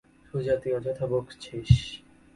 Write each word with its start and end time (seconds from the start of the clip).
সুজা, 0.27 0.55
তুই 0.61 0.71
অযথা 0.73 1.05
বকছিস। 1.07 1.71